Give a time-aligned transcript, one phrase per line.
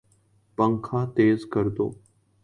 [0.57, 1.87] پنکھا تیز کردو